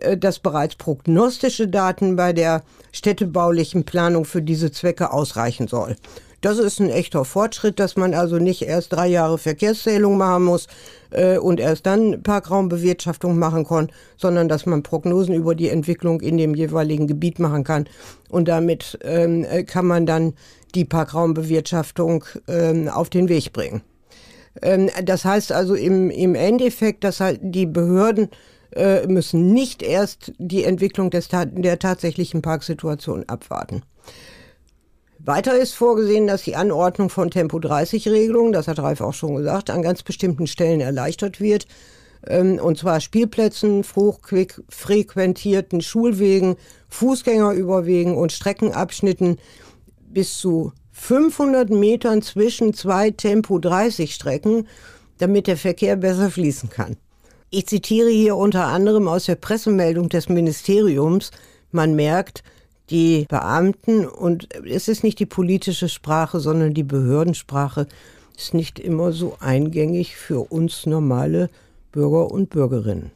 äh, 0.00 0.16
dass 0.16 0.38
bereits 0.38 0.76
prognostische 0.76 1.68
Daten 1.68 2.16
bei 2.16 2.32
der 2.32 2.62
städtebaulichen 2.92 3.84
Planung 3.84 4.24
für 4.24 4.42
diese 4.42 4.70
Zwecke 4.72 5.12
ausreichen 5.12 5.68
soll. 5.68 5.96
Das 6.40 6.58
ist 6.58 6.78
ein 6.78 6.90
echter 6.90 7.24
Fortschritt, 7.24 7.80
dass 7.80 7.96
man 7.96 8.14
also 8.14 8.38
nicht 8.38 8.62
erst 8.62 8.92
drei 8.92 9.08
Jahre 9.08 9.38
Verkehrszählung 9.38 10.16
machen 10.16 10.44
muss 10.44 10.68
äh, 11.10 11.36
und 11.36 11.58
erst 11.58 11.86
dann 11.86 12.22
Parkraumbewirtschaftung 12.22 13.38
machen 13.38 13.66
kann, 13.66 13.90
sondern 14.16 14.48
dass 14.48 14.64
man 14.64 14.84
Prognosen 14.84 15.34
über 15.34 15.56
die 15.56 15.68
Entwicklung 15.68 16.20
in 16.20 16.36
dem 16.36 16.54
jeweiligen 16.54 17.08
Gebiet 17.08 17.40
machen 17.40 17.64
kann. 17.64 17.88
Und 18.28 18.46
damit 18.46 18.98
ähm, 19.02 19.44
kann 19.66 19.86
man 19.86 20.06
dann 20.06 20.34
die 20.74 20.84
Parkraumbewirtschaftung 20.84 22.24
ähm, 22.46 22.88
auf 22.88 23.10
den 23.10 23.28
Weg 23.28 23.52
bringen. 23.52 23.82
Ähm, 24.62 24.90
das 25.04 25.24
heißt 25.24 25.50
also 25.50 25.74
im, 25.74 26.10
im 26.10 26.36
Endeffekt, 26.36 27.02
dass 27.02 27.20
halt 27.20 27.40
die 27.42 27.66
Behörden 27.66 28.28
äh, 28.76 29.06
müssen 29.06 29.52
nicht 29.52 29.82
erst 29.82 30.32
die 30.38 30.64
Entwicklung 30.64 31.10
des, 31.10 31.28
der 31.28 31.78
tatsächlichen 31.78 32.42
Parksituation 32.42 33.24
abwarten. 33.26 33.82
Weiter 35.18 35.58
ist 35.58 35.74
vorgesehen, 35.74 36.26
dass 36.26 36.42
die 36.42 36.56
Anordnung 36.56 37.10
von 37.10 37.30
Tempo-30-Regelungen, 37.30 38.52
das 38.52 38.68
hat 38.68 38.78
Ralf 38.78 39.00
auch 39.00 39.14
schon 39.14 39.34
gesagt, 39.34 39.70
an 39.70 39.82
ganz 39.82 40.02
bestimmten 40.02 40.46
Stellen 40.46 40.80
erleichtert 40.80 41.40
wird. 41.40 41.66
Ähm, 42.26 42.58
und 42.58 42.78
zwar 42.78 43.00
Spielplätzen, 43.00 43.84
hochfrequentierten 43.96 45.80
Schulwegen, 45.80 46.56
Fußgängerüberwegen 46.88 48.16
und 48.16 48.32
Streckenabschnitten 48.32 49.38
bis 50.08 50.38
zu 50.38 50.72
500 50.92 51.70
Metern 51.70 52.22
zwischen 52.22 52.74
zwei 52.74 53.10
Tempo-30-Strecken, 53.10 54.66
damit 55.18 55.46
der 55.46 55.56
Verkehr 55.56 55.96
besser 55.96 56.30
fließen 56.30 56.70
kann. 56.70 56.96
Ich 57.50 57.66
zitiere 57.66 58.10
hier 58.10 58.36
unter 58.36 58.66
anderem 58.66 59.08
aus 59.08 59.26
der 59.26 59.36
Pressemeldung 59.36 60.08
des 60.08 60.28
Ministeriums. 60.28 61.30
Man 61.70 61.94
merkt, 61.94 62.42
die 62.90 63.26
Beamten 63.28 64.06
und 64.06 64.48
es 64.64 64.88
ist 64.88 65.04
nicht 65.04 65.18
die 65.18 65.26
politische 65.26 65.88
Sprache, 65.88 66.40
sondern 66.40 66.74
die 66.74 66.84
Behördensprache 66.84 67.86
ist 68.36 68.54
nicht 68.54 68.78
immer 68.78 69.12
so 69.12 69.36
eingängig 69.40 70.16
für 70.16 70.50
uns 70.50 70.86
normale 70.86 71.50
Bürger 71.92 72.30
und 72.30 72.50
Bürgerinnen. 72.50 73.10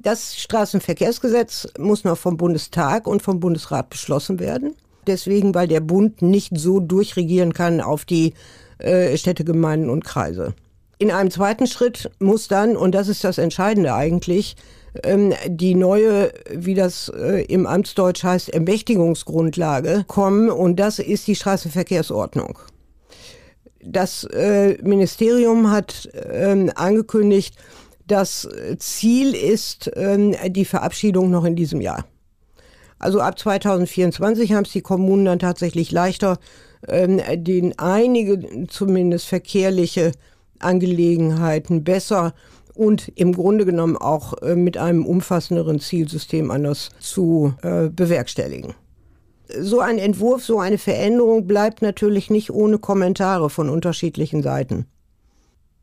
Das 0.00 0.36
Straßenverkehrsgesetz 0.36 1.68
muss 1.78 2.04
noch 2.04 2.18
vom 2.18 2.36
Bundestag 2.36 3.06
und 3.06 3.22
vom 3.22 3.40
Bundesrat 3.40 3.90
beschlossen 3.90 4.38
werden. 4.38 4.74
Deswegen, 5.06 5.54
weil 5.54 5.66
der 5.66 5.80
Bund 5.80 6.22
nicht 6.22 6.56
so 6.56 6.80
durchregieren 6.80 7.52
kann 7.52 7.80
auf 7.80 8.04
die 8.04 8.34
äh, 8.78 9.16
Städte, 9.16 9.44
Gemeinden 9.44 9.90
und 9.90 10.04
Kreise. 10.04 10.54
In 10.98 11.12
einem 11.12 11.30
zweiten 11.30 11.68
Schritt 11.68 12.10
muss 12.18 12.48
dann, 12.48 12.76
und 12.76 12.92
das 12.92 13.06
ist 13.06 13.22
das 13.22 13.38
Entscheidende 13.38 13.94
eigentlich, 13.94 14.56
ähm, 15.04 15.32
die 15.46 15.76
neue, 15.76 16.32
wie 16.50 16.74
das 16.74 17.08
äh, 17.08 17.44
im 17.44 17.66
Amtsdeutsch 17.66 18.24
heißt, 18.24 18.48
Ermächtigungsgrundlage 18.48 20.04
kommen 20.08 20.50
und 20.50 20.80
das 20.80 20.98
ist 20.98 21.28
die 21.28 21.36
Straßenverkehrsordnung. 21.36 22.58
Das 23.80 24.24
äh, 24.24 24.76
Ministerium 24.82 25.70
hat 25.70 26.08
ähm, 26.30 26.72
angekündigt, 26.74 27.54
das 28.08 28.48
Ziel 28.78 29.34
ist 29.34 29.90
ähm, 29.94 30.34
die 30.48 30.64
Verabschiedung 30.64 31.30
noch 31.30 31.44
in 31.44 31.54
diesem 31.54 31.80
Jahr. 31.80 32.06
Also 32.98 33.20
ab 33.20 33.38
2024 33.38 34.52
haben 34.52 34.64
es 34.64 34.72
die 34.72 34.80
Kommunen 34.80 35.26
dann 35.26 35.38
tatsächlich 35.38 35.92
leichter, 35.92 36.38
den 36.90 37.78
einige 37.78 38.66
zumindest 38.68 39.26
verkehrliche 39.26 40.12
Angelegenheiten 40.60 41.84
besser 41.84 42.34
und 42.74 43.10
im 43.16 43.32
Grunde 43.32 43.64
genommen 43.64 43.96
auch 43.96 44.40
äh, 44.40 44.54
mit 44.54 44.76
einem 44.76 45.04
umfassenderen 45.04 45.80
Zielsystem 45.80 46.50
anders 46.50 46.90
zu 47.00 47.54
äh, 47.62 47.88
bewerkstelligen. 47.88 48.74
So 49.60 49.80
ein 49.80 49.98
Entwurf, 49.98 50.44
so 50.44 50.60
eine 50.60 50.78
Veränderung 50.78 51.46
bleibt 51.46 51.82
natürlich 51.82 52.30
nicht 52.30 52.50
ohne 52.50 52.78
Kommentare 52.78 53.50
von 53.50 53.68
unterschiedlichen 53.68 54.42
Seiten. 54.42 54.86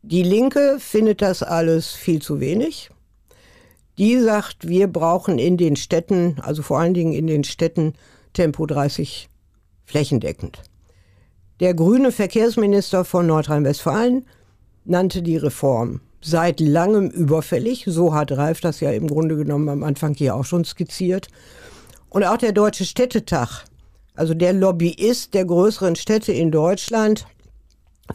Die 0.02 0.22
Linke 0.22 0.76
findet 0.78 1.20
das 1.20 1.42
alles 1.42 1.90
viel 1.90 2.22
zu 2.22 2.40
wenig. 2.40 2.90
Die 3.98 4.20
sagt, 4.20 4.68
wir 4.68 4.86
brauchen 4.86 5.38
in 5.38 5.56
den 5.56 5.74
Städten, 5.74 6.36
also 6.40 6.62
vor 6.62 6.78
allen 6.78 6.94
Dingen 6.94 7.12
in 7.12 7.26
den 7.26 7.44
Städten, 7.44 7.94
Tempo 8.32 8.66
30 8.66 9.28
flächendeckend. 9.84 10.62
Der 11.60 11.74
grüne 11.74 12.12
Verkehrsminister 12.12 13.04
von 13.04 13.26
Nordrhein-Westfalen 13.26 14.26
nannte 14.86 15.22
die 15.22 15.36
Reform 15.36 16.00
seit 16.20 16.60
langem 16.60 17.08
überfällig. 17.08 17.84
So 17.86 18.14
hat 18.14 18.32
Ralf 18.32 18.60
das 18.60 18.80
ja 18.80 18.90
im 18.90 19.06
Grunde 19.06 19.36
genommen 19.36 19.68
am 19.68 19.82
Anfang 19.82 20.14
hier 20.14 20.34
auch 20.34 20.44
schon 20.44 20.64
skizziert. 20.64 21.28
Und 22.08 22.24
auch 22.24 22.38
der 22.38 22.52
Deutsche 22.52 22.84
Städtetag, 22.84 23.64
also 24.14 24.34
der 24.34 24.52
Lobbyist 24.52 25.34
der 25.34 25.44
größeren 25.44 25.96
Städte 25.96 26.32
in 26.32 26.50
Deutschland, 26.50 27.26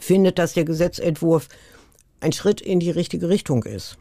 findet, 0.00 0.38
dass 0.38 0.54
der 0.54 0.64
Gesetzentwurf 0.64 1.48
ein 2.20 2.32
Schritt 2.32 2.60
in 2.60 2.80
die 2.80 2.90
richtige 2.90 3.28
Richtung 3.28 3.64
ist. 3.64 3.98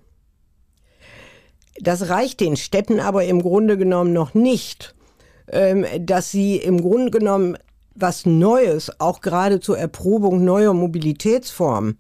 Das 1.80 2.10
reicht 2.10 2.40
den 2.40 2.58
Städten 2.58 3.00
aber 3.00 3.26
im 3.26 3.42
Grunde 3.42 3.78
genommen 3.78 4.14
noch 4.14 4.34
nicht, 4.34 4.94
ähm, 5.48 5.86
dass 6.00 6.32
sie 6.32 6.58
im 6.58 6.82
Grunde 6.82 7.12
genommen 7.12 7.58
was 7.96 8.26
Neues, 8.26 8.92
auch 9.00 9.22
gerade 9.22 9.60
zur 9.60 9.78
Erprobung 9.78 10.44
neuer 10.44 10.74
Mobilitätsformen, 10.74 11.98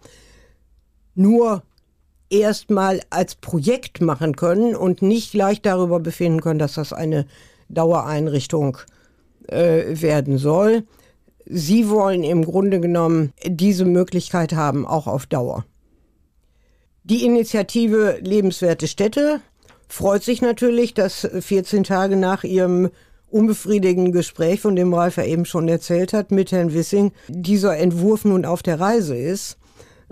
nur 1.16 1.64
erstmal 2.30 3.02
als 3.10 3.36
Projekt 3.36 4.02
machen 4.02 4.36
können 4.36 4.76
und 4.76 5.02
nicht 5.02 5.32
gleich 5.32 5.62
darüber 5.62 6.00
befinden 6.00 6.42
können, 6.42 6.60
dass 6.60 6.76
das 6.76 6.94
eine 6.94 7.26
Dauereinrichtung 7.70 8.78
äh, 9.48 10.02
werden 10.02 10.38
soll. 10.38 10.84
Sie 11.46 11.90
wollen 11.90 12.24
im 12.24 12.46
Grunde 12.46 12.80
genommen 12.80 13.34
diese 13.46 13.86
Möglichkeit 13.86 14.54
haben, 14.54 14.86
auch 14.86 15.08
auf 15.08 15.26
Dauer. 15.26 15.66
Die 17.04 17.26
Initiative 17.26 18.20
Lebenswerte 18.22 18.88
Städte 18.88 19.42
freut 19.88 20.24
sich 20.24 20.42
natürlich, 20.42 20.94
dass 20.94 21.28
14 21.40 21.84
Tage 21.84 22.16
nach 22.16 22.44
ihrem 22.44 22.90
unbefriedigenden 23.30 24.14
Gespräch, 24.14 24.62
von 24.62 24.76
dem 24.76 24.94
Ralf 24.94 25.18
ja 25.18 25.24
eben 25.24 25.46
schon 25.46 25.68
erzählt 25.68 26.14
hat, 26.14 26.32
mit 26.32 26.52
Herrn 26.52 26.74
Wissing, 26.74 27.12
dieser 27.28 27.78
Entwurf 27.78 28.26
nun 28.26 28.46
auf 28.46 28.62
der 28.62 28.80
Reise 28.80 29.18
ist. 29.18 29.58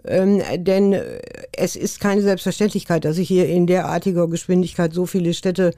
Ähm, 0.05 0.41
denn 0.57 0.95
es 1.51 1.75
ist 1.75 1.99
keine 1.99 2.21
Selbstverständlichkeit, 2.21 3.05
dass 3.05 3.17
sich 3.17 3.27
hier 3.27 3.47
in 3.47 3.67
derartiger 3.67 4.27
Geschwindigkeit 4.27 4.93
so 4.93 5.05
viele 5.05 5.33
Städte 5.33 5.73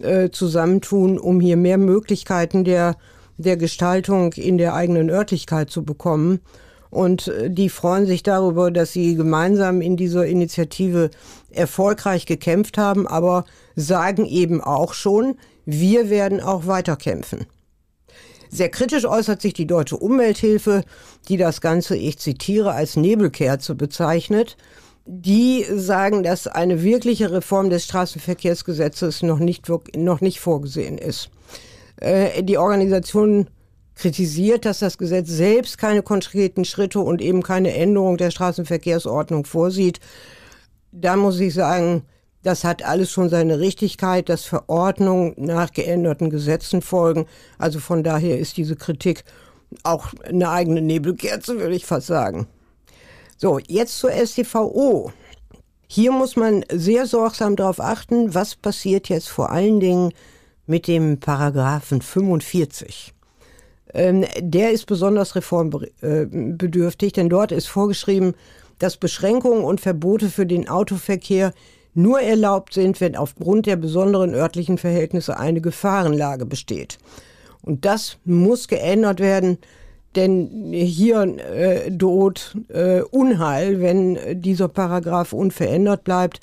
äh, 0.00 0.30
zusammentun, 0.30 1.18
um 1.18 1.40
hier 1.40 1.56
mehr 1.56 1.78
Möglichkeiten 1.78 2.64
der, 2.64 2.96
der 3.38 3.56
Gestaltung 3.56 4.32
in 4.34 4.58
der 4.58 4.74
eigenen 4.74 5.10
Örtlichkeit 5.10 5.70
zu 5.70 5.84
bekommen. 5.84 6.40
Und 6.90 7.28
äh, 7.28 7.50
die 7.50 7.68
freuen 7.68 8.06
sich 8.06 8.22
darüber, 8.22 8.70
dass 8.70 8.92
sie 8.92 9.14
gemeinsam 9.14 9.80
in 9.80 9.96
dieser 9.96 10.26
Initiative 10.26 11.10
erfolgreich 11.50 12.26
gekämpft 12.26 12.78
haben, 12.78 13.06
aber 13.06 13.44
sagen 13.76 14.26
eben 14.26 14.60
auch 14.60 14.92
schon, 14.92 15.36
wir 15.64 16.10
werden 16.10 16.40
auch 16.40 16.66
weiter 16.66 16.96
kämpfen. 16.96 17.46
Sehr 18.54 18.68
kritisch 18.68 19.06
äußert 19.06 19.40
sich 19.40 19.54
die 19.54 19.66
Deutsche 19.66 19.96
Umwelthilfe, 19.96 20.84
die 21.28 21.38
das 21.38 21.62
Ganze, 21.62 21.96
ich 21.96 22.18
zitiere, 22.18 22.72
als 22.72 22.96
Nebelkerze 22.96 23.74
bezeichnet. 23.74 24.58
Die 25.06 25.64
sagen, 25.74 26.22
dass 26.22 26.46
eine 26.46 26.82
wirkliche 26.82 27.32
Reform 27.32 27.70
des 27.70 27.86
Straßenverkehrsgesetzes 27.86 29.22
noch 29.22 29.38
nicht, 29.38 29.70
noch 29.96 30.20
nicht 30.20 30.38
vorgesehen 30.38 30.98
ist. 30.98 31.30
Äh, 31.96 32.42
die 32.42 32.58
Organisation 32.58 33.48
kritisiert, 33.94 34.66
dass 34.66 34.80
das 34.80 34.98
Gesetz 34.98 35.30
selbst 35.30 35.78
keine 35.78 36.02
konkreten 36.02 36.66
Schritte 36.66 37.00
und 37.00 37.22
eben 37.22 37.42
keine 37.42 37.72
Änderung 37.72 38.18
der 38.18 38.30
Straßenverkehrsordnung 38.30 39.46
vorsieht. 39.46 39.98
Da 40.92 41.16
muss 41.16 41.40
ich 41.40 41.54
sagen, 41.54 42.02
das 42.42 42.64
hat 42.64 42.84
alles 42.84 43.10
schon 43.10 43.28
seine 43.28 43.60
Richtigkeit, 43.60 44.28
dass 44.28 44.44
Verordnungen 44.44 45.34
nach 45.36 45.72
geänderten 45.72 46.30
Gesetzen 46.30 46.82
folgen. 46.82 47.26
Also 47.58 47.78
von 47.78 48.02
daher 48.02 48.38
ist 48.38 48.56
diese 48.56 48.76
Kritik 48.76 49.24
auch 49.84 50.08
eine 50.24 50.50
eigene 50.50 50.82
Nebelkerze, 50.82 51.58
würde 51.58 51.74
ich 51.74 51.86
fast 51.86 52.08
sagen. 52.08 52.46
So, 53.36 53.58
jetzt 53.58 53.98
zur 53.98 54.12
STVO. 54.12 55.12
Hier 55.88 56.12
muss 56.12 56.36
man 56.36 56.64
sehr 56.72 57.06
sorgsam 57.06 57.56
darauf 57.56 57.80
achten, 57.80 58.34
was 58.34 58.56
passiert 58.56 59.08
jetzt 59.08 59.28
vor 59.28 59.50
allen 59.50 59.78
Dingen 59.78 60.12
mit 60.66 60.86
dem 60.88 61.20
Paragraphen 61.20 62.00
45. 62.00 63.12
Ähm, 63.94 64.24
der 64.38 64.72
ist 64.72 64.86
besonders 64.86 65.34
reformbedürftig, 65.36 67.12
denn 67.12 67.28
dort 67.28 67.52
ist 67.52 67.66
vorgeschrieben, 67.66 68.34
dass 68.78 68.96
Beschränkungen 68.96 69.64
und 69.64 69.80
Verbote 69.80 70.30
für 70.30 70.46
den 70.46 70.68
Autoverkehr 70.68 71.52
nur 71.94 72.20
erlaubt 72.20 72.74
sind, 72.74 73.00
wenn 73.00 73.16
aufgrund 73.16 73.66
der 73.66 73.76
besonderen 73.76 74.34
örtlichen 74.34 74.78
Verhältnisse 74.78 75.38
eine 75.38 75.60
Gefahrenlage 75.60 76.46
besteht. 76.46 76.98
Und 77.62 77.84
das 77.84 78.18
muss 78.24 78.68
geändert 78.68 79.20
werden, 79.20 79.58
denn 80.16 80.72
hier 80.72 81.22
äh, 81.22 81.90
droht 81.90 82.56
äh, 82.68 83.00
Unheil, 83.02 83.80
wenn 83.80 84.40
dieser 84.42 84.68
Paragraph 84.68 85.32
unverändert 85.32 86.04
bleibt. 86.04 86.40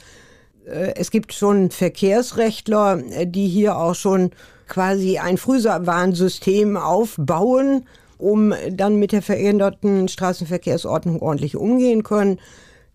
Äh, 0.65 0.93
es 0.95 1.11
gibt 1.11 1.33
schon 1.33 1.69
Verkehrsrechtler, 1.69 3.01
äh, 3.11 3.27
die 3.27 3.47
hier 3.47 3.77
auch 3.77 3.95
schon 3.95 4.31
quasi 4.67 5.17
ein 5.17 5.37
Frühwarnsystem 5.37 6.77
aufbauen, 6.77 7.85
um 8.17 8.53
dann 8.71 8.95
mit 8.95 9.11
der 9.11 9.21
veränderten 9.21 10.07
Straßenverkehrsordnung 10.07 11.21
ordentlich 11.21 11.55
umgehen 11.55 12.03
können. 12.03 12.39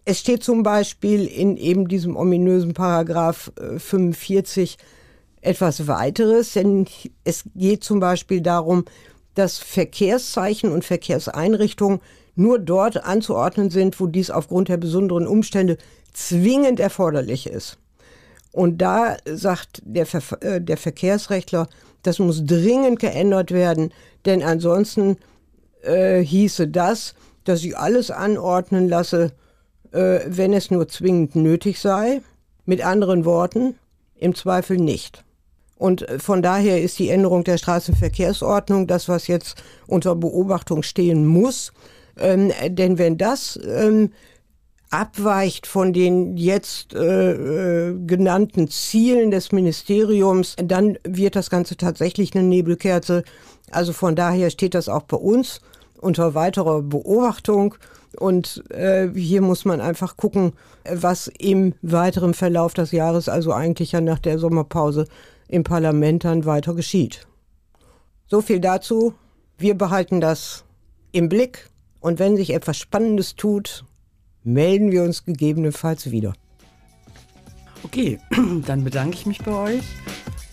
Es 0.05 0.21
steht 0.21 0.45
zum 0.45 0.63
Beispiel 0.63 1.27
in 1.27 1.57
eben 1.57 1.89
diesem 1.89 2.17
ominösen 2.17 2.75
Paragraph 2.75 3.53
45 3.79 4.77
äh, 4.79 4.83
etwas 5.45 5.87
weiteres, 5.87 6.53
denn 6.53 6.87
es 7.25 7.45
geht 7.55 7.85
zum 7.85 8.01
Beispiel 8.01 8.41
darum, 8.41 8.85
dass 9.35 9.59
Verkehrszeichen 9.59 10.73
und 10.73 10.85
Verkehrseinrichtungen 10.85 12.01
nur 12.35 12.59
dort 12.59 13.05
anzuordnen 13.05 13.71
sind, 13.71 14.01
wo 14.01 14.07
dies 14.07 14.31
aufgrund 14.31 14.69
der 14.69 14.77
besonderen 14.77 15.27
Umstände 15.27 15.77
zwingend 16.13 16.81
erforderlich 16.81 17.47
ist. 17.47 17.79
Und 18.53 18.79
da 18.79 19.17
sagt 19.27 19.83
der, 19.85 20.07
Ver 20.07 20.43
äh, 20.43 20.61
der 20.61 20.77
Verkehrsrechtler, 20.77 21.69
das 22.03 22.19
muss 22.19 22.45
dringend 22.45 22.99
geändert 23.01 23.51
werden, 23.51 23.93
denn 24.25 24.43
ansonsten 24.43 25.17
äh, 25.83 26.21
hieße 26.21 26.69
das, 26.69 27.15
dass 27.45 27.65
ich 27.65 27.77
alles 27.77 28.11
anordnen 28.11 28.89
lasse, 28.89 29.33
äh, 29.95 30.21
wenn 30.27 30.53
es 30.53 30.71
nur 30.71 30.89
zwingend 30.89 31.37
nötig 31.37 31.81
sei. 31.81 32.21
Mit 32.67 32.85
anderen 32.85 33.25
Worten, 33.25 33.75
im 34.17 34.35
Zweifel 34.35 34.79
nicht. 34.79 35.25
Und 35.77 36.09
äh, 36.09 36.19
von 36.19 36.43
daher 36.43 36.83
ist 36.83 36.99
die 36.99 37.11
Änderung 37.11 37.45
der 37.45 37.59
Straßenverkehrsordnung 37.59 38.87
das, 38.87 39.09
was 39.09 39.27
jetzt 39.27 39.63
unter 39.87 40.15
Beobachtung 40.15 40.83
stehen 40.83 41.27
muss. 41.27 41.73
Ähm, 42.19 42.53
denn 42.69 42.99
wenn 42.99 43.19
das 43.19 43.59
ähm, 43.67 44.11
abweicht 44.91 45.67
von 45.67 45.93
den 45.93 46.37
jetzt 46.37 46.95
äh, 46.95 47.33
äh, 47.89 47.99
genannten 48.07 48.69
Zielen 48.69 49.31
des 49.31 49.51
Ministeriums, 49.51 50.55
dann 50.57 50.99
wird 51.05 51.37
das 51.37 51.51
Ganze 51.51 51.77
tatsächlich 51.77 52.35
eine 52.35 52.45
Nebelkerze. 52.45 53.25
Also 53.71 53.93
von 53.93 54.15
daher 54.15 54.51
steht 54.51 54.75
das 54.75 54.89
auch 54.89 55.03
bei 55.03 55.17
uns 55.17 55.61
unter 56.01 56.35
weiterer 56.35 56.83
Beobachtung. 56.83 57.75
Und 58.19 58.65
äh, 58.71 59.09
hier 59.15 59.43
muss 59.43 59.65
man 59.65 59.81
einfach 59.81 60.17
gucken, 60.17 60.53
was 60.91 61.29
im 61.39 61.75
weiteren 61.83 62.35
Verlauf 62.35 62.75
des 62.75 62.93
Jahres, 62.93 63.29
also 63.29 63.53
eigentlich 63.53 63.93
ja 63.93 64.01
nach 64.01 64.19
der 64.19 64.39
Sommerpause, 64.39 65.07
im 65.49 65.65
Parlament 65.65 66.25
dann 66.25 66.45
weiter 66.45 66.75
geschieht. 66.75 67.27
So 68.27 68.41
viel 68.41 68.61
dazu. 68.61 69.15
Wir 69.59 69.77
behalten 69.77 70.21
das 70.21 70.65
im 71.13 71.29
Blick. 71.29 71.71
Und 72.01 72.19
wenn 72.19 72.37
sich 72.37 72.51
etwas 72.51 72.77
Spannendes 72.77 73.35
tut, 73.37 73.85
melden 74.43 74.93
wir 74.93 75.03
uns 75.03 75.25
gegebenenfalls 75.25 76.11
wieder. 76.11 76.35
Okay, 77.83 78.19
dann 78.67 78.85
bedanke 78.85 79.17
ich 79.17 79.27
mich 79.27 79.39
bei 79.43 79.53
euch 79.53 79.85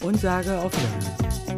und 0.02 0.20
sage 0.20 0.60
auf 0.60 0.72
Wiedersehen. 0.74 1.51